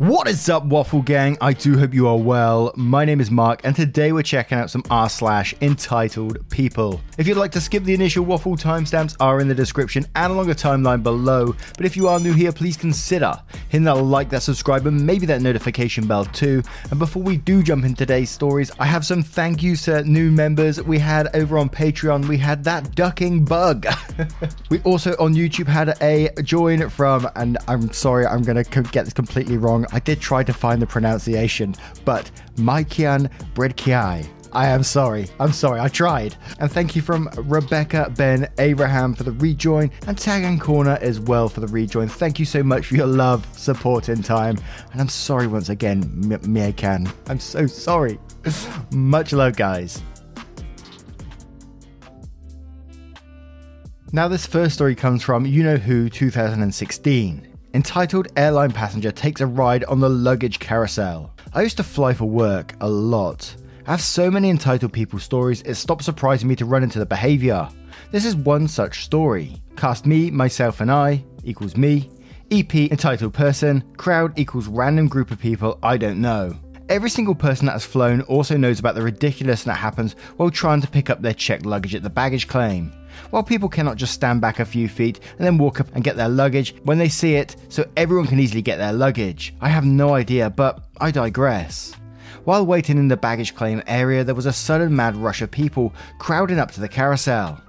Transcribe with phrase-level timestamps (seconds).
[0.00, 1.36] What is up, Waffle Gang?
[1.42, 2.72] I do hope you are well.
[2.74, 7.02] My name is Mark, and today we're checking out some r slash entitled people.
[7.18, 10.46] If you'd like to skip the initial waffle timestamps are in the description and along
[10.46, 11.54] the timeline below.
[11.76, 13.34] But if you are new here, please consider
[13.68, 16.62] hitting that like, that subscribe, and maybe that notification bell too.
[16.90, 20.30] And before we do jump into today's stories, I have some thank yous to new
[20.30, 22.26] members we had over on Patreon.
[22.26, 23.86] We had that ducking bug.
[24.70, 29.12] we also on YouTube had a join from, and I'm sorry, I'm gonna get this
[29.12, 29.84] completely wrong.
[29.92, 34.28] I did try to find the pronunciation, but Maikian Bredkiai.
[34.52, 35.28] I am sorry.
[35.38, 35.80] I'm sorry.
[35.80, 36.36] I tried.
[36.58, 41.20] And thank you from Rebecca Ben Abraham for the rejoin and Tag and Corner as
[41.20, 42.08] well for the rejoin.
[42.08, 44.58] Thank you so much for your love, support, and time.
[44.92, 47.12] And I'm sorry once again, Maikan.
[47.28, 48.18] I'm so sorry.
[48.92, 50.02] much love, guys.
[54.12, 59.46] Now, this first story comes from You Know Who 2016 entitled Airline Passenger Takes a
[59.46, 61.32] Ride on the Luggage Carousel.
[61.52, 63.54] I used to fly for work a lot.
[63.86, 67.06] I have so many entitled people stories, it stops surprising me to run into the
[67.06, 67.68] behaviour.
[68.10, 69.62] This is one such story.
[69.76, 72.10] Cast me, myself, and I equals me.
[72.50, 76.58] EP entitled person, crowd equals random group of people I don't know.
[76.88, 80.80] Every single person that has flown also knows about the ridiculousness that happens while trying
[80.80, 82.92] to pick up their checked luggage at the baggage claim.
[83.30, 86.16] While people cannot just stand back a few feet and then walk up and get
[86.16, 89.54] their luggage when they see it, so everyone can easily get their luggage.
[89.60, 91.94] I have no idea, but I digress.
[92.44, 95.92] While waiting in the baggage claim area, there was a sudden mad rush of people
[96.18, 97.60] crowding up to the carousel.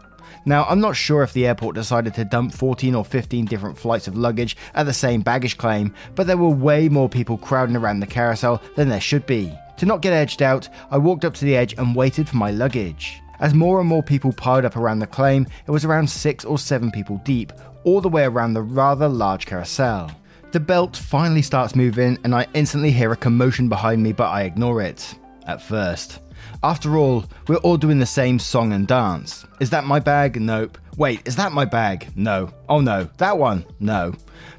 [0.46, 4.08] Now, I'm not sure if the airport decided to dump 14 or 15 different flights
[4.08, 8.00] of luggage at the same baggage claim, but there were way more people crowding around
[8.00, 9.54] the carousel than there should be.
[9.78, 12.50] To not get edged out, I walked up to the edge and waited for my
[12.50, 13.22] luggage.
[13.42, 16.60] As more and more people piled up around the claim, it was around six or
[16.60, 17.52] seven people deep,
[17.84, 20.12] all the way around the rather large carousel.
[20.52, 24.44] The belt finally starts moving, and I instantly hear a commotion behind me, but I
[24.44, 25.16] ignore it.
[25.48, 26.20] At first.
[26.62, 29.46] After all, we're all doing the same song and dance.
[29.60, 30.40] Is that my bag?
[30.40, 30.78] Nope.
[30.98, 32.10] Wait, is that my bag?
[32.16, 32.52] No.
[32.70, 33.10] Oh no.
[33.18, 33.66] That one?
[33.80, 34.14] No.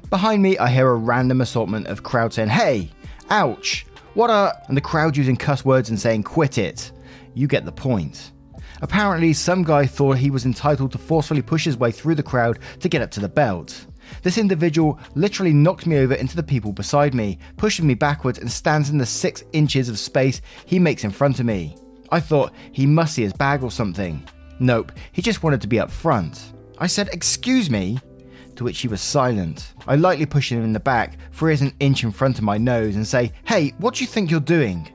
[0.09, 2.91] Behind me, I hear a random assortment of crowd saying, Hey!
[3.29, 3.85] Ouch!
[4.13, 4.61] What a.
[4.67, 6.91] And the crowd using cuss words and saying, Quit it.
[7.33, 8.31] You get the point.
[8.83, 12.59] Apparently, some guy thought he was entitled to forcefully push his way through the crowd
[12.81, 13.85] to get up to the belt.
[14.23, 18.51] This individual literally knocked me over into the people beside me, pushing me backwards and
[18.51, 21.77] stands in the six inches of space he makes in front of me.
[22.11, 24.27] I thought he must see his bag or something.
[24.59, 26.51] Nope, he just wanted to be up front.
[26.77, 27.99] I said, Excuse me?
[28.57, 29.75] To which he was silent.
[29.87, 32.43] I lightly push him in the back, for he is an inch in front of
[32.43, 34.92] my nose, and say, Hey, what do you think you're doing?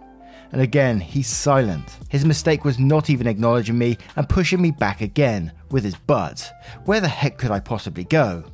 [0.53, 1.99] And again he's silent.
[2.09, 6.53] His mistake was not even acknowledging me and pushing me back again with his butt.
[6.85, 8.45] Where the heck could I possibly go?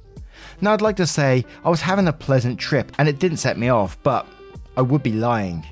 [0.60, 3.58] Now, I'd like to say I was having a pleasant trip and it didn't set
[3.58, 4.26] me off, but
[4.76, 5.64] I would be lying.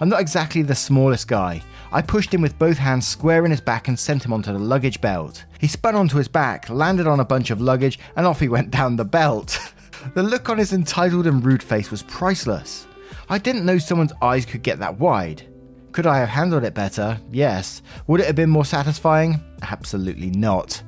[0.00, 1.62] I'm not exactly the smallest guy.
[1.92, 4.58] I pushed him with both hands square in his back and sent him onto the
[4.58, 5.44] luggage belt.
[5.60, 8.70] He spun onto his back, landed on a bunch of luggage, and off he went
[8.72, 9.58] down the belt.
[10.14, 12.86] the look on his entitled and rude face was priceless.
[13.28, 15.46] I didn't know someone's eyes could get that wide.
[15.94, 17.20] Could I have handled it better?
[17.30, 17.80] Yes.
[18.08, 19.40] Would it have been more satisfying?
[19.62, 20.82] Absolutely not.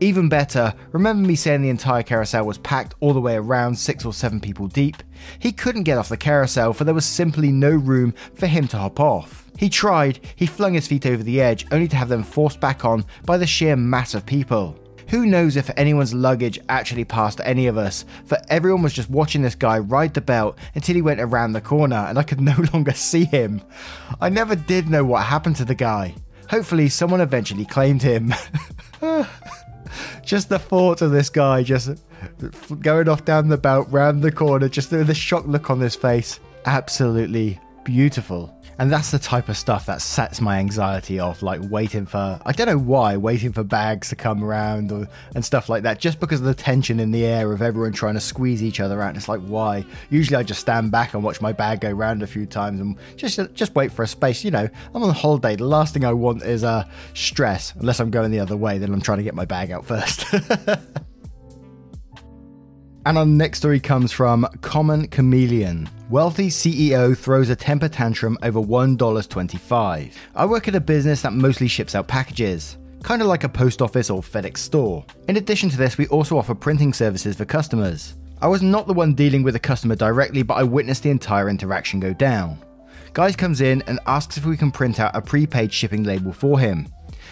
[0.00, 4.04] Even better, remember me saying the entire carousel was packed all the way around, six
[4.04, 5.02] or seven people deep?
[5.38, 8.76] He couldn't get off the carousel for there was simply no room for him to
[8.76, 9.50] hop off.
[9.56, 12.84] He tried, he flung his feet over the edge, only to have them forced back
[12.84, 14.78] on by the sheer mass of people.
[15.10, 19.42] Who knows if anyone's luggage actually passed any of us, for everyone was just watching
[19.42, 22.54] this guy ride the belt until he went around the corner and I could no
[22.72, 23.60] longer see him.
[24.20, 26.14] I never did know what happened to the guy.
[26.48, 28.32] Hopefully, someone eventually claimed him.
[30.24, 31.90] just the thought of this guy just
[32.80, 36.38] going off down the belt, round the corner, just the shocked look on his face.
[36.66, 38.54] Absolutely beautiful.
[38.78, 42.52] And that's the type of stuff that sets my anxiety off, like waiting for, I
[42.52, 46.18] don't know why, waiting for bags to come around or, and stuff like that, just
[46.18, 49.16] because of the tension in the air of everyone trying to squeeze each other out.
[49.16, 49.84] It's like, why?
[50.08, 52.96] Usually I just stand back and watch my bag go round a few times and
[53.16, 54.44] just just wait for a space.
[54.44, 55.56] You know, I'm on holiday.
[55.56, 58.92] The last thing I want is uh, stress, unless I'm going the other way, then
[58.94, 60.24] I'm trying to get my bag out first.
[63.06, 65.88] And our next story comes from Common Chameleon.
[66.10, 70.12] Wealthy CEO throws a temper tantrum over $1.25.
[70.34, 73.80] I work at a business that mostly ships out packages, kind of like a post
[73.80, 75.04] office or FedEx store.
[75.28, 78.14] In addition to this, we also offer printing services for customers.
[78.42, 81.48] I was not the one dealing with the customer directly, but I witnessed the entire
[81.48, 82.58] interaction go down.
[83.12, 86.58] Guys comes in and asks if we can print out a prepaid shipping label for
[86.58, 86.88] him.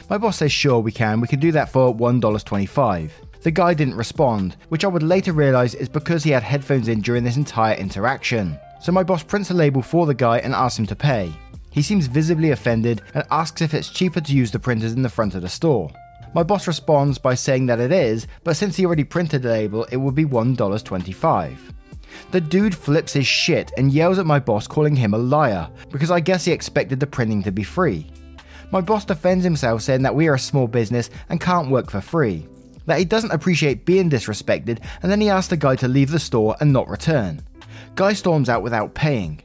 [0.08, 3.10] My boss says sure we can, we can do that for $1.25.
[3.40, 7.00] The guy didn't respond, which I would later realise is because he had headphones in
[7.00, 8.56] during this entire interaction.
[8.80, 11.32] So my boss prints a label for the guy and asks him to pay.
[11.70, 15.08] He seems visibly offended and asks if it's cheaper to use the printers in the
[15.08, 15.90] front of the store.
[16.34, 19.84] My boss responds by saying that it is, but since he already printed the label,
[19.90, 21.56] it would be $1.25.
[22.30, 26.10] The dude flips his shit and yells at my boss, calling him a liar, because
[26.10, 28.10] I guess he expected the printing to be free.
[28.70, 32.00] My boss defends himself, saying that we are a small business and can't work for
[32.00, 32.46] free
[32.88, 36.18] that he doesn't appreciate being disrespected, and then he asks the guy to leave the
[36.18, 37.42] store and not return.
[37.94, 39.40] Guy storms out without paying.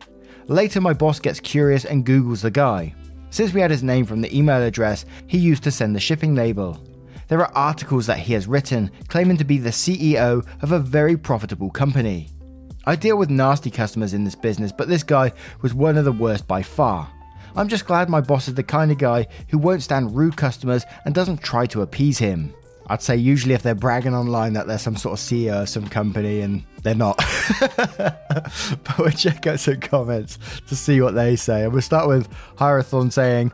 [0.47, 2.93] Later, my boss gets curious and Googles the guy.
[3.29, 6.35] Since we had his name from the email address he used to send the shipping
[6.35, 6.79] label,
[7.27, 11.17] there are articles that he has written claiming to be the CEO of a very
[11.17, 12.29] profitable company.
[12.85, 15.31] I deal with nasty customers in this business, but this guy
[15.61, 17.09] was one of the worst by far.
[17.55, 20.85] I'm just glad my boss is the kind of guy who won't stand rude customers
[21.05, 22.53] and doesn't try to appease him.
[22.87, 25.87] I'd say usually if they're bragging online that they're some sort of CEO of some
[25.87, 27.17] company and they're not.
[27.77, 30.37] but we'll check out some comments
[30.67, 31.63] to see what they say.
[31.63, 33.51] And we'll start with Hierathon saying,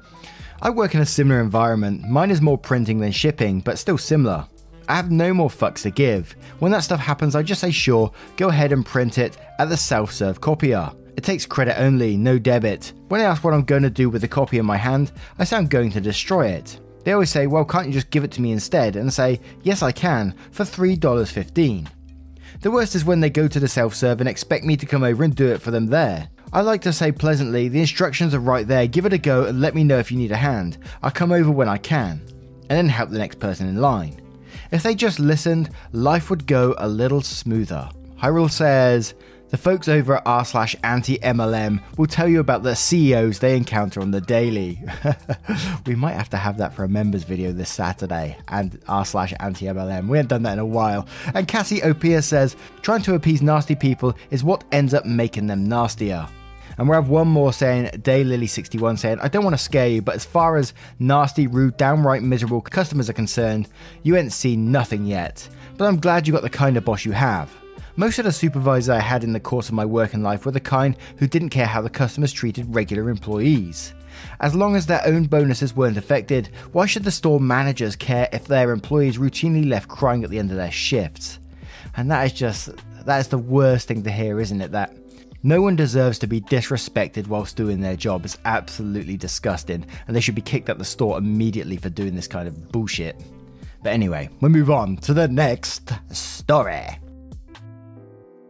[0.61, 2.09] I work in a similar environment.
[2.09, 4.45] Mine is more printing than shipping, but still similar.
[4.89, 6.35] I have no more fucks to give.
[6.57, 9.77] When that stuff happens, I just say sure, go ahead and print it at the
[9.77, 10.91] self serve copier.
[11.15, 12.93] It takes credit only, no debit.
[13.09, 15.43] When I ask what I'm going to do with the copy in my hand, I
[15.43, 16.79] say I'm going to destroy it.
[17.09, 18.95] They always say, well, can't you just give it to me instead?
[18.95, 21.87] And say, yes, I can, for $3.15.
[22.61, 25.03] The worst is when they go to the self serve and expect me to come
[25.03, 26.29] over and do it for them there.
[26.53, 29.59] I like to say pleasantly, the instructions are right there, give it a go and
[29.59, 30.77] let me know if you need a hand.
[31.01, 32.21] I'll come over when I can,
[32.69, 34.21] and then help the next person in line.
[34.69, 37.89] If they just listened, life would go a little smoother.
[38.21, 39.15] Hyrule says,
[39.49, 43.57] the folks over at r slash anti MLM will tell you about the CEOs they
[43.57, 44.81] encounter on the daily.
[45.85, 49.33] we might have to have that for a members video this Saturday and r slash
[49.39, 50.07] anti MLM.
[50.07, 51.07] We haven't done that in a while.
[51.33, 55.67] And Cassie Opia says, trying to appease nasty people is what ends up making them
[55.67, 56.27] nastier.
[56.77, 60.15] And we have one more saying, Daylily61 saying, I don't want to scare you, but
[60.15, 63.67] as far as nasty, rude, downright miserable customers are concerned,
[64.03, 65.49] you ain't seen nothing yet.
[65.77, 67.53] But I'm glad you got the kind of boss you have.
[67.99, 70.61] Most of the supervisors I had in the course of my working life were the
[70.61, 73.93] kind who didn't care how the customers treated regular employees.
[74.39, 78.45] As long as their own bonuses weren't affected, why should the store managers care if
[78.45, 81.39] their employees routinely left crying at the end of their shifts?
[81.97, 82.69] And that is just,
[83.03, 84.71] that is the worst thing to hear, isn't it?
[84.71, 84.95] That
[85.43, 88.23] no one deserves to be disrespected whilst doing their job.
[88.23, 92.29] It's absolutely disgusting, and they should be kicked out the store immediately for doing this
[92.29, 93.21] kind of bullshit.
[93.83, 96.97] But anyway, we move on to the next story.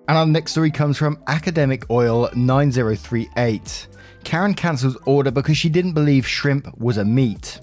[0.10, 3.88] And our next story comes from Academic Oil 9038.
[4.24, 7.60] Karen cancels order because she didn't believe shrimp was a meat.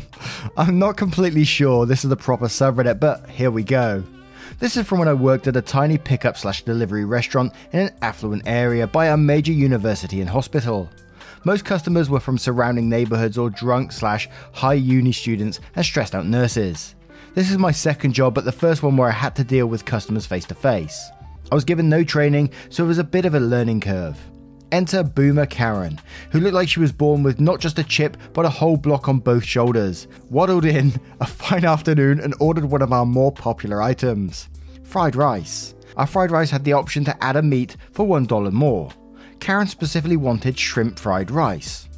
[0.56, 4.02] I'm not completely sure this is the proper subreddit, but here we go.
[4.58, 7.94] This is from when I worked at a tiny pickup slash delivery restaurant in an
[8.02, 10.90] affluent area by a major university and hospital.
[11.44, 16.26] Most customers were from surrounding neighborhoods or drunk slash high uni students and stressed out
[16.26, 16.96] nurses.
[17.34, 19.84] This is my second job, but the first one where I had to deal with
[19.84, 21.08] customers face to face.
[21.50, 24.18] I was given no training, so it was a bit of a learning curve.
[24.72, 28.44] Enter Boomer Karen, who looked like she was born with not just a chip, but
[28.44, 32.92] a whole block on both shoulders, waddled in a fine afternoon and ordered one of
[32.92, 34.48] our more popular items
[34.82, 35.74] fried rice.
[35.96, 38.90] Our fried rice had the option to add a meat for $1 more.
[39.40, 41.88] Karen specifically wanted shrimp fried rice.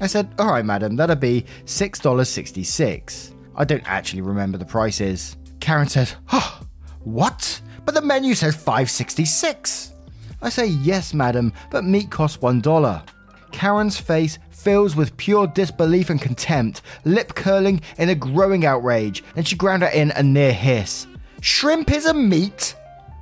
[0.00, 3.34] I said, Alright, madam, that'll be $6.66.
[3.54, 5.36] I don't actually remember the prices.
[5.60, 6.64] Karen says, Huh,
[7.00, 7.60] what?
[7.90, 9.94] But the menu says 566.
[10.42, 13.02] I say, yes, madam, but meat costs $1.
[13.50, 19.48] Karen's face fills with pure disbelief and contempt, lip curling in a growing outrage, and
[19.48, 21.08] she ground out in a near hiss.
[21.40, 22.76] Shrimp is a meat?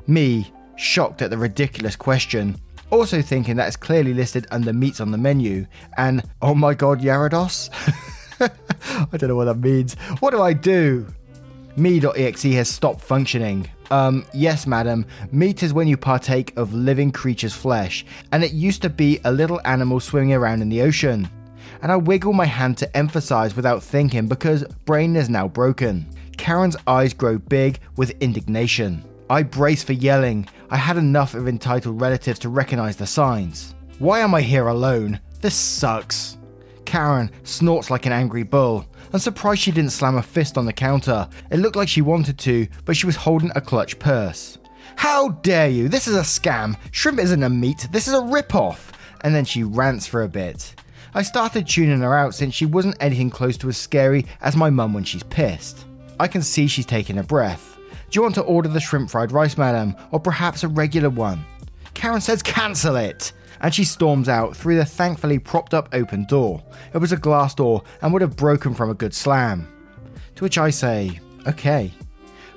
[0.07, 2.55] Me, shocked at the ridiculous question,
[2.91, 5.65] also thinking that it's clearly listed under meats on the menu,
[5.97, 7.71] and oh my god, Yarados?
[9.11, 9.95] I don't know what that means.
[10.21, 11.07] What do I do?
[11.75, 13.71] Me.exe has stopped functioning.
[13.91, 18.83] Um, yes, madam, meat is when you partake of living creature's flesh, and it used
[18.83, 21.29] to be a little animal swimming around in the ocean.
[21.83, 26.07] And I wiggle my hand to emphasize without thinking because brain is now broken.
[26.37, 29.05] Karen's eyes grow big with indignation.
[29.31, 30.49] I brace for yelling.
[30.71, 33.75] I had enough of entitled relatives to recognize the signs.
[33.99, 35.21] Why am I here alone?
[35.41, 36.38] This sucks.
[36.89, 38.87] Karen snorts like an angry bull.
[39.13, 41.29] I'm surprised she didn't slam a fist on the counter.
[41.51, 44.57] It looked like she wanted to, but she was holding a clutch purse.
[44.97, 45.91] How dare you?
[45.91, 46.79] This is a scam.
[46.91, 47.89] Shrimp isn't a meat.
[47.93, 48.91] This is a rip-off.
[49.21, 50.75] And then she rants for a bit.
[51.13, 54.71] I started tuning her out since she wasn't anything close to as scary as my
[54.71, 55.85] mum when she's pissed.
[56.19, 57.79] I can see she's taking a breath.
[58.11, 59.95] Do you want to order the shrimp fried rice, madam?
[60.11, 61.45] Or perhaps a regular one?
[61.93, 63.35] Karen says cancel it!
[63.61, 66.63] And she storms out through the thankfully propped up open door.
[66.95, 69.69] It was a glass door and would have broken from a good slam.
[70.37, 71.93] To which I say, okay.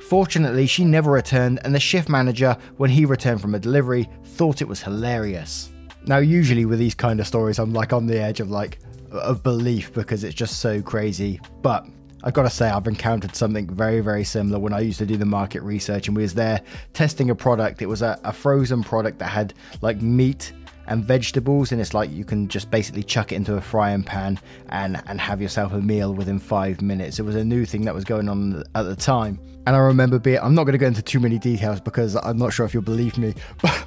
[0.08, 4.62] Fortunately, she never returned, and the shift manager, when he returned from a delivery, thought
[4.62, 5.72] it was hilarious.
[6.06, 8.80] Now, usually with these kind of stories, I'm like on the edge of like
[9.12, 11.40] of belief because it's just so crazy.
[11.62, 11.88] But
[12.24, 15.26] I've gotta say, I've encountered something very, very similar when I used to do the
[15.26, 16.62] market research and we was there
[16.94, 17.82] testing a product.
[17.82, 20.54] It was a, a frozen product that had like meat
[20.92, 24.38] and vegetables, and it's like you can just basically chuck it into a frying pan
[24.70, 27.18] and and have yourself a meal within five minutes.
[27.18, 30.20] It was a new thing that was going on at the time, and I remember
[30.20, 30.40] being.
[30.40, 32.84] I'm not going to go into too many details because I'm not sure if you'll
[32.84, 33.86] believe me, but,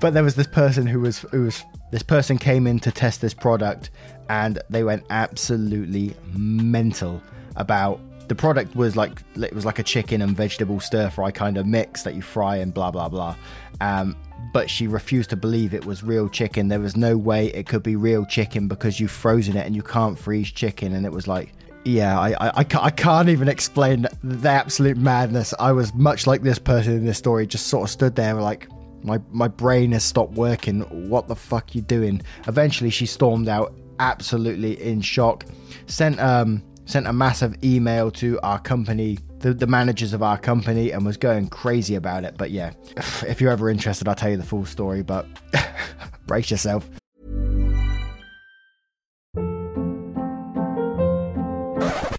[0.00, 3.22] but there was this person who was who was this person came in to test
[3.22, 3.90] this product,
[4.28, 7.22] and they went absolutely mental
[7.56, 11.56] about the product was like it was like a chicken and vegetable stir fry kind
[11.56, 13.34] of mix that you fry and blah blah blah.
[13.80, 14.16] Um,
[14.52, 16.68] but she refused to believe it was real chicken.
[16.68, 19.82] There was no way it could be real chicken because you've frozen it and you
[19.82, 20.94] can't freeze chicken.
[20.94, 21.52] And it was like,
[21.84, 25.54] yeah, I, I, I, can't, I can't even explain the absolute madness.
[25.58, 28.68] I was much like this person in this story, just sort of stood there like,
[29.04, 30.82] my, my brain has stopped working.
[31.08, 32.22] What the fuck you doing?
[32.46, 35.44] Eventually, she stormed out, absolutely in shock.
[35.86, 40.90] Sent um sent a massive email to our company, the, the managers of our company,
[40.92, 42.36] and was going crazy about it.
[42.38, 42.72] But yeah,
[43.26, 45.26] if you're ever interested, I'll tell you the full story, but
[46.26, 46.88] brace yourself.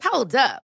[0.03, 0.63] Hold up.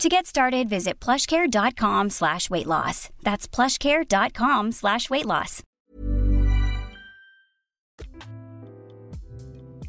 [0.00, 3.10] To get started, visit plushcare.com slash weight loss.
[3.22, 5.62] That's plushcare.com slash weight loss.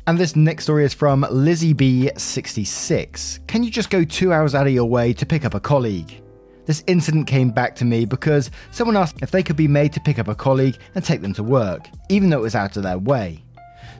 [0.08, 3.48] And this next story is from Lizzie B66.
[3.48, 6.22] Can you just go two hours out of your way to pick up a colleague?
[6.68, 10.00] This incident came back to me because someone asked if they could be made to
[10.00, 12.84] pick up a colleague and take them to work, even though it was out of
[12.84, 13.44] their way.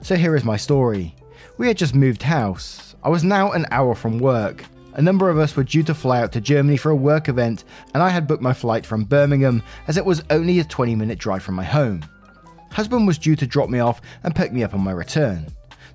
[0.02, 1.16] So here is my story.
[1.58, 2.94] We had just moved house.
[3.02, 4.64] I was now an hour from work.
[4.96, 7.64] A number of us were due to fly out to Germany for a work event,
[7.92, 11.18] and I had booked my flight from Birmingham as it was only a 20 minute
[11.18, 12.02] drive from my home.
[12.72, 15.48] Husband was due to drop me off and pick me up on my return.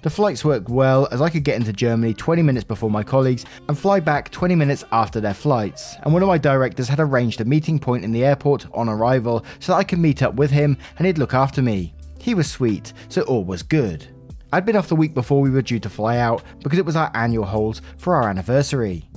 [0.04, 3.44] The flights worked well as I could get into Germany 20 minutes before my colleagues
[3.68, 5.96] and fly back 20 minutes after their flights.
[6.04, 9.44] And one of my directors had arranged a meeting point in the airport on arrival
[9.60, 11.96] so that I could meet up with him and he'd look after me.
[12.20, 14.06] He was sweet, so all was good.
[14.54, 16.98] I'd been off the week before we were due to fly out because it was
[16.98, 19.08] our annual holds for our anniversary.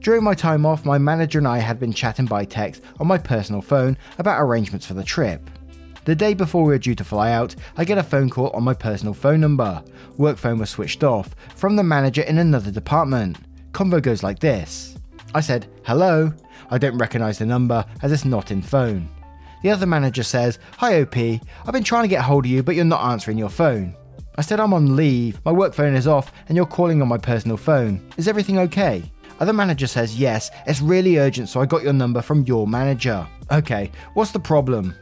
[0.00, 3.18] During my time off, my manager and I had been chatting by text on my
[3.18, 5.50] personal phone about arrangements for the trip.
[6.04, 8.62] The day before we were due to fly out, I get a phone call on
[8.62, 9.82] my personal phone number.
[10.18, 13.38] Work phone was switched off from the manager in another department.
[13.72, 14.96] Convo goes like this
[15.34, 16.32] I said, Hello.
[16.70, 19.08] I don't recognise the number as it's not in phone.
[19.62, 22.76] The other manager says, Hi OP, I've been trying to get hold of you, but
[22.76, 23.96] you're not answering your phone.
[24.38, 27.18] I said, I'm on leave, my work phone is off, and you're calling on my
[27.18, 28.06] personal phone.
[28.16, 29.10] Is everything okay?
[29.40, 33.26] Other manager says, Yes, it's really urgent, so I got your number from your manager.
[33.50, 34.94] Okay, what's the problem?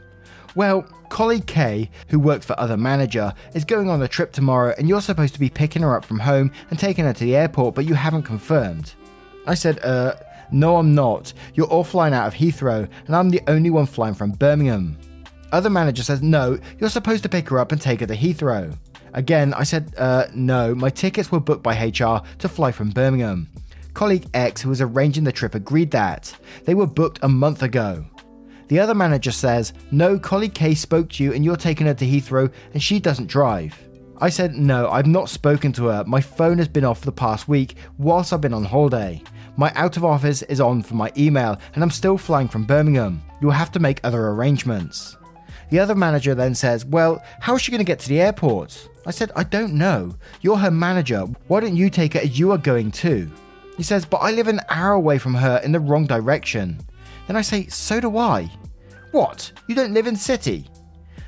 [0.55, 4.87] Well, colleague K, who works for other manager, is going on a trip tomorrow and
[4.87, 7.75] you're supposed to be picking her up from home and taking her to the airport,
[7.75, 8.93] but you haven't confirmed.
[9.45, 10.15] I said, uh,
[10.51, 11.33] no, I'm not.
[11.55, 14.97] You're all flying out of Heathrow, and I'm the only one flying from Birmingham.
[15.51, 18.75] Other manager says, no, you're supposed to pick her up and take her to Heathrow.
[19.15, 23.47] Again, I said, uh, no, my tickets were booked by HR to fly from Birmingham.
[23.93, 26.35] Colleague X, who was arranging the trip, agreed that.
[26.65, 28.05] They were booked a month ago.
[28.67, 32.05] The other manager says, No, colleague K spoke to you and you're taking her to
[32.05, 33.81] Heathrow and she doesn't drive.
[34.17, 36.03] I said, No, I've not spoken to her.
[36.05, 39.23] My phone has been off for the past week whilst I've been on holiday.
[39.55, 43.21] My out of office is on for my email and I'm still flying from Birmingham.
[43.41, 45.15] You'll have to make other arrangements.
[45.69, 48.89] The other manager then says, Well, how is she going to get to the airport?
[49.05, 50.15] I said, I don't know.
[50.41, 51.21] You're her manager.
[51.47, 53.29] Why don't you take her as you are going too?
[53.77, 56.79] He says, But I live an hour away from her in the wrong direction.
[57.27, 58.49] Then I say, So do I.
[59.11, 59.51] What?
[59.67, 60.69] You don't live in City?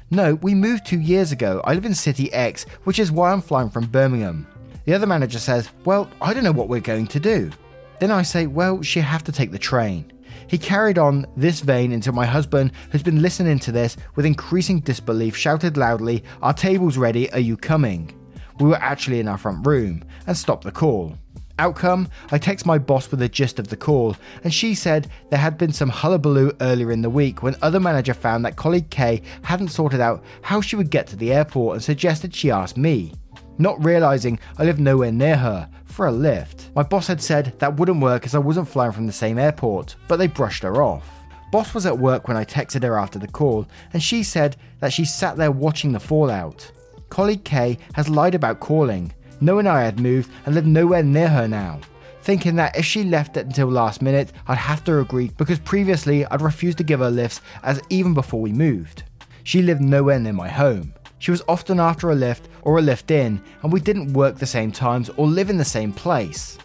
[0.10, 1.62] No, we moved two years ago.
[1.66, 4.48] I live in City X, which is why I'm flying from Birmingham.
[4.86, 7.52] The other manager says, Well, I don't know what we're going to do.
[8.00, 10.12] Then I say, Well, she'll have to take the train.
[10.48, 14.80] He carried on this vein until my husband, who's been listening to this with increasing
[14.80, 18.13] disbelief, shouted loudly, Our table's ready, are you coming?
[18.60, 21.18] We were actually in our front room and stopped the call.
[21.60, 25.39] Outcome, I text my boss with the gist of the call, and she said there
[25.39, 29.24] had been some hullabaloo earlier in the week when other manager found that colleague K
[29.42, 33.12] hadn't sorted out how she would get to the airport and suggested she ask me.
[33.58, 36.70] Not realizing I lived nowhere near her, for a lift.
[36.76, 39.96] My boss had said that wouldn't work as I wasn't flying from the same airport,
[40.08, 41.10] but they brushed her off.
[41.52, 44.94] Boss was at work when I texted her after the call, and she said that
[44.94, 46.72] she sat there watching the fallout.
[47.10, 51.48] Colleague K has lied about calling, knowing I had moved and lived nowhere near her
[51.48, 51.80] now.
[52.22, 56.26] Thinking that if she left it until last minute, I'd have to agree because previously
[56.26, 59.04] I'd refused to give her lifts as even before we moved.
[59.44, 60.94] She lived nowhere near my home.
[61.20, 64.46] She was often after a lift or a lift in, and we didn't work the
[64.46, 66.58] same times or live in the same place.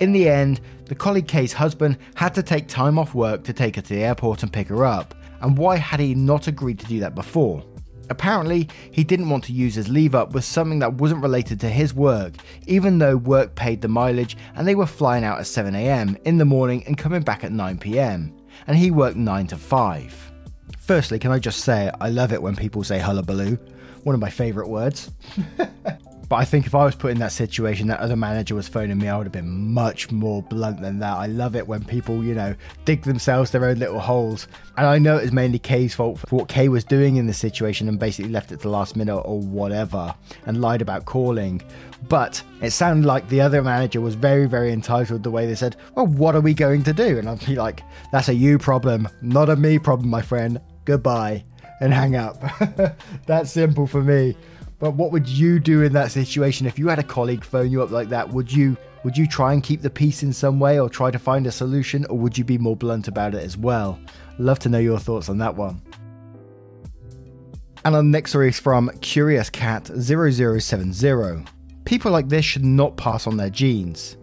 [0.00, 3.76] In the end, the colleague K's husband had to take time off work to take
[3.76, 6.86] her to the airport and pick her up, and why had he not agreed to
[6.86, 7.64] do that before?
[8.10, 11.68] Apparently, he didn't want to use his leave up with something that wasn't related to
[11.70, 12.34] his work,
[12.66, 16.44] even though work paid the mileage and they were flying out at 7am in the
[16.44, 18.30] morning and coming back at 9pm,
[18.66, 20.32] and he worked 9 to 5.
[20.78, 23.56] Firstly, can I just say I love it when people say hullabaloo,
[24.04, 25.10] one of my favourite words.
[26.28, 28.98] But I think if I was put in that situation, that other manager was phoning
[28.98, 31.16] me, I would have been much more blunt than that.
[31.16, 34.48] I love it when people, you know, dig themselves their own little holes.
[34.76, 37.34] And I know it was mainly Kay's fault for what Kay was doing in the
[37.34, 40.14] situation and basically left it to the last minute or whatever
[40.46, 41.62] and lied about calling.
[42.08, 45.76] But it sounded like the other manager was very, very entitled the way they said,
[45.94, 47.18] Well, what are we going to do?
[47.18, 50.60] And I'd be like, That's a you problem, not a me problem, my friend.
[50.84, 51.44] Goodbye.
[51.84, 52.42] And hang up.
[53.26, 54.34] That's simple for me.
[54.78, 57.82] But what would you do in that situation if you had a colleague phone you
[57.82, 58.30] up like that?
[58.30, 61.18] Would you would you try and keep the peace in some way or try to
[61.18, 64.00] find a solution or would you be more blunt about it as well?
[64.38, 65.82] Love to know your thoughts on that one.
[67.84, 71.44] And our next story is from Curious Cat 0070.
[71.84, 74.16] People like this should not pass on their genes.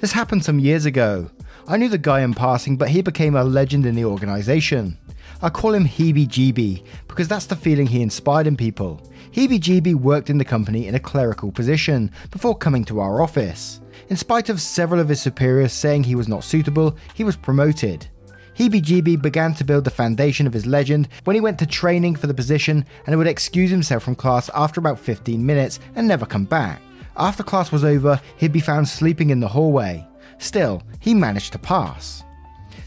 [0.00, 1.30] This happened some years ago.
[1.66, 4.98] I knew the guy in passing, but he became a legend in the organization.
[5.42, 9.02] I call him Heebie Jeebie because that's the feeling he inspired in people.
[9.32, 13.80] Heebie Jeebie worked in the company in a clerical position before coming to our office.
[14.08, 18.08] In spite of several of his superiors saying he was not suitable, he was promoted.
[18.56, 22.16] Heebie Jeebie began to build the foundation of his legend when he went to training
[22.16, 26.24] for the position and would excuse himself from class after about 15 minutes and never
[26.24, 26.80] come back.
[27.18, 30.06] After class was over, he'd be found sleeping in the hallway.
[30.38, 32.24] Still, he managed to pass.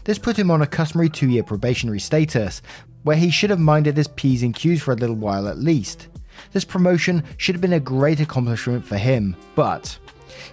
[0.04, 2.62] This put him on a customary two year probationary status,
[3.02, 6.08] where he should have minded his P's and Q's for a little while at least.
[6.52, 9.98] This promotion should have been a great accomplishment for him, but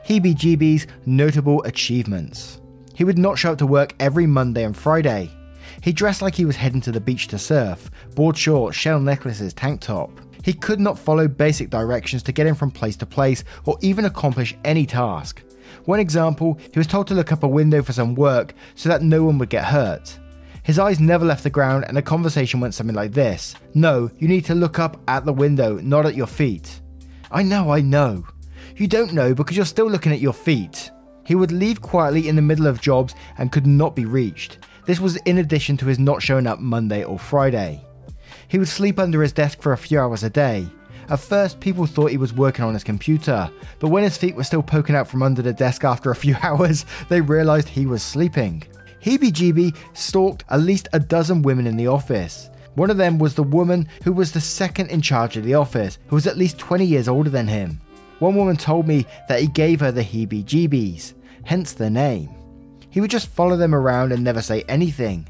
[0.08, 2.62] Heebie Jeebie's notable achievements.
[2.94, 5.30] He would not show up to work every Monday and Friday.
[5.82, 9.54] He dressed like he was heading to the beach to surf, board shorts, shell necklaces,
[9.54, 10.20] tank top.
[10.44, 14.06] He could not follow basic directions to get him from place to place or even
[14.06, 15.44] accomplish any task.
[15.86, 19.02] One example, he was told to look up a window for some work so that
[19.02, 20.18] no one would get hurt.
[20.64, 24.28] His eyes never left the ground, and the conversation went something like this No, you
[24.28, 26.82] need to look up at the window, not at your feet.
[27.32, 28.26] I know, I know.
[28.76, 30.92] You don't know because you're still looking at your feet.
[31.26, 34.60] He would leave quietly in the middle of jobs and could not be reached.
[34.86, 37.84] This was in addition to his not showing up Monday or Friday.
[38.48, 40.68] He would sleep under his desk for a few hours a day.
[41.10, 44.44] At first, people thought he was working on his computer, but when his feet were
[44.44, 48.04] still poking out from under the desk after a few hours, they realised he was
[48.04, 48.64] sleeping.
[49.02, 52.50] Heebie Jeebie stalked at least a dozen women in the office.
[52.76, 55.98] One of them was the woman who was the second in charge of the office,
[56.08, 57.80] who was at least 20 years older than him.
[58.20, 61.14] One woman told me that he gave her the heebie jeebies,
[61.46, 62.30] hence the name.
[62.90, 65.28] He would just follow them around and never say anything.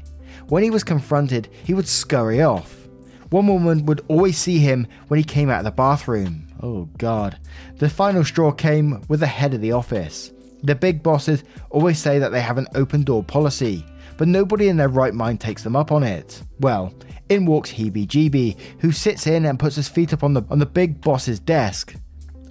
[0.48, 2.87] When he was confronted, he would scurry off.
[3.30, 6.48] One woman would always see him when he came out of the bathroom.
[6.62, 7.38] Oh god.
[7.76, 10.32] The final straw came with the head of the office.
[10.62, 13.84] The big bosses always say that they have an open door policy,
[14.16, 16.42] but nobody in their right mind takes them up on it.
[16.58, 16.92] Well,
[17.28, 20.58] in walks Hebe Heebie who sits in and puts his feet up on the on
[20.58, 21.94] the big boss's desk.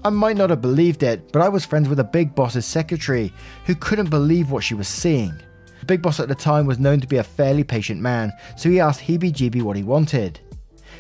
[0.04, 3.34] I might not have believed it, but I was friends with the big boss's secretary,
[3.66, 5.34] who couldn't believe what she was seeing.
[5.80, 8.70] The big boss at the time was known to be a fairly patient man, so
[8.70, 10.40] he asked Hebe Heebie what he wanted.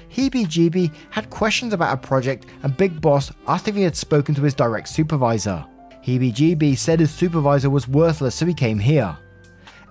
[0.10, 4.41] Heebie had questions about a project, and Big Boss asked if he had spoken to
[4.41, 5.65] his direct supervisor.
[6.04, 9.17] Heebie Jeebie said his supervisor was worthless, so he came here.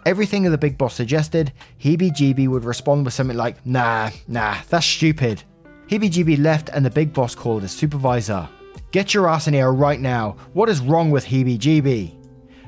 [0.07, 4.57] Everything that the Big Boss suggested, Heebie Jeebie would respond with something like, Nah, nah,
[4.69, 5.43] that's stupid.
[5.89, 8.49] Heebie Jeebie left, and the Big Boss called his supervisor.
[8.93, 10.37] Get your ass in here right now.
[10.53, 12.15] What is wrong with Heebie Jeebie?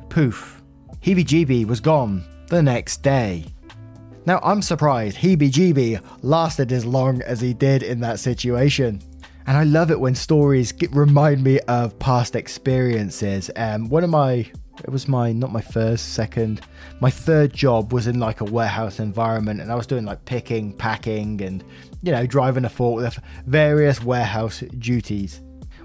[0.09, 0.63] Poof.
[1.01, 3.47] Heebie Jeebie was gone the next day.
[4.29, 9.01] Now, I'm surprised Heebie lasted as long as he did in that situation.
[9.47, 13.51] And I love it when stories get, remind me of past experiences.
[13.57, 14.47] Um, one of my,
[14.85, 16.61] it was my, not my first, second,
[17.01, 19.63] my third job was in like a warehouse environment.
[19.63, 21.65] And I was doing like picking, packing, and,
[22.03, 25.41] you know, driving a forklift, various warehouse duties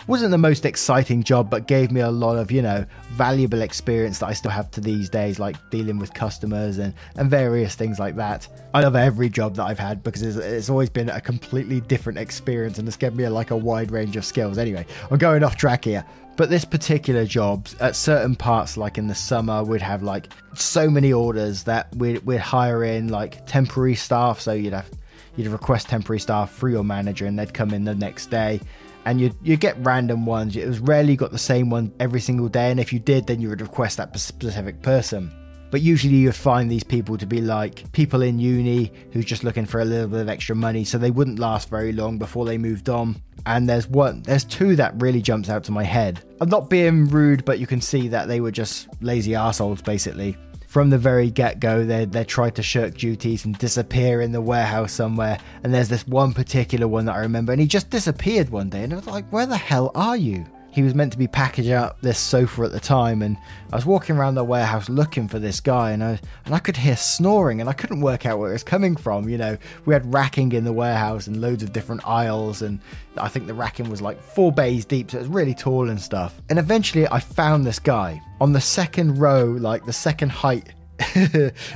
[0.07, 4.19] wasn't the most exciting job, but gave me a lot of, you know, valuable experience
[4.19, 7.99] that I still have to these days, like dealing with customers and, and various things
[7.99, 8.47] like that.
[8.73, 12.19] I love every job that I've had because it's, it's always been a completely different
[12.19, 14.57] experience and it's given me like a wide range of skills.
[14.57, 16.05] Anyway, I'm going off track here.
[16.35, 20.89] But this particular job, at certain parts, like in the summer, we'd have like so
[20.89, 24.41] many orders that we'd, we'd hire in like temporary staff.
[24.41, 24.89] So you'd have
[25.35, 28.59] you'd request temporary staff through your manager and they'd come in the next day
[29.05, 30.55] and you you get random ones.
[30.55, 33.41] It was rarely got the same one every single day, and if you did, then
[33.41, 35.31] you would request that specific person.
[35.71, 39.65] But usually you'd find these people to be like people in uni who's just looking
[39.65, 42.59] for a little bit of extra money, so they wouldn't last very long before they
[42.59, 43.21] moved on.
[43.47, 46.23] And there's one, there's two that really jumps out to my head.
[46.39, 50.37] I'm not being rude, but you can see that they were just lazy assholes basically
[50.73, 54.41] from the very get go, they they tried to shirk duties and disappear in the
[54.41, 55.37] warehouse somewhere.
[55.63, 58.81] And there's this one particular one that I remember, and he just disappeared one day.
[58.81, 61.73] And I was like, "Where the hell are you?" He was meant to be packaging
[61.73, 63.37] up this sofa at the time and
[63.71, 66.75] I was walking around the warehouse looking for this guy and I and I could
[66.75, 69.55] hear snoring and I couldn't work out where it was coming from you know.
[69.85, 72.79] We had racking in the warehouse and loads of different aisles and
[73.17, 76.01] I think the racking was like four bays deep so it was really tall and
[76.01, 76.41] stuff.
[76.49, 80.73] And eventually I found this guy on the second row like the second height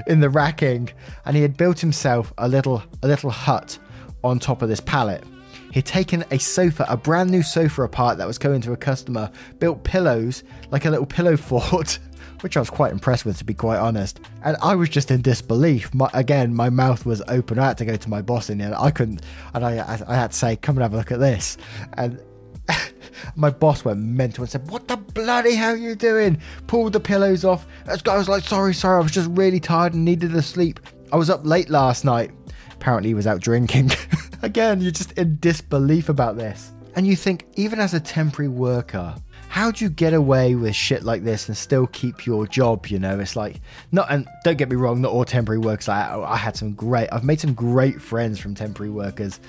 [0.07, 0.89] in the racking
[1.25, 3.77] and he had built himself a little a little hut
[4.23, 5.23] on top of this pallet
[5.71, 9.32] He'd taken a sofa, a brand new sofa apart that was going to a customer,
[9.60, 11.99] built pillows, like a little pillow fort,
[12.41, 14.19] which I was quite impressed with, to be quite honest.
[14.43, 15.93] And I was just in disbelief.
[15.93, 17.60] My, again, my mouth was open.
[17.60, 18.73] I had to go to my boss in here.
[18.77, 19.21] I couldn't,
[19.53, 21.58] and I, I, I had to say, come and have a look at this.
[21.93, 22.21] And
[23.36, 26.39] my boss went mental and said, What the bloody hell are you doing?
[26.67, 27.65] Pulled the pillows off.
[27.86, 30.80] This guy was like, Sorry, sorry, I was just really tired and needed to sleep.
[31.12, 32.32] I was up late last night.
[32.71, 33.91] Apparently, he was out drinking.
[34.47, 36.71] Again, you're just in disbelief about this.
[36.95, 39.13] And you think, even as a temporary worker,
[39.49, 42.88] how do you get away with shit like this and still keep your job?
[42.88, 43.60] You know, it's like
[43.91, 44.07] not.
[44.10, 45.89] And don't get me wrong, not all temporary workers.
[45.89, 47.10] I, I had some great.
[47.12, 49.41] I've made some great friends from temporary workers.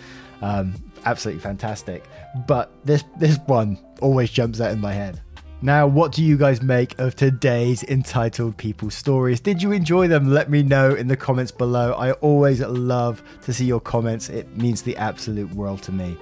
[0.43, 2.03] Um, absolutely fantastic.
[2.49, 5.23] But this this one always jumps out in my head.
[5.61, 9.41] Now, what do you guys make of today's entitled people stories?
[9.41, 10.33] Did you enjoy them?
[10.33, 11.95] Let me know in the comments below.
[11.95, 16.17] I always love to see your comments, it means the absolute world to me.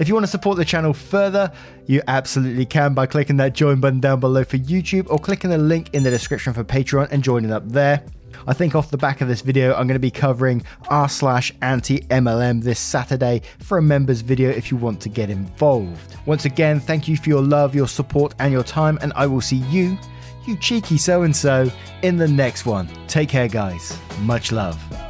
[0.00, 1.52] If you want to support the channel further,
[1.86, 5.58] you absolutely can by clicking that join button down below for YouTube or clicking the
[5.58, 8.02] link in the description for Patreon and joining up there.
[8.46, 11.52] I think off the back of this video, I'm going to be covering r slash
[11.62, 16.16] anti MLM this Saturday for a members video if you want to get involved.
[16.26, 19.40] Once again, thank you for your love, your support, and your time, and I will
[19.40, 19.98] see you,
[20.46, 21.70] you cheeky so and so,
[22.02, 22.88] in the next one.
[23.06, 23.98] Take care, guys.
[24.20, 25.09] Much love.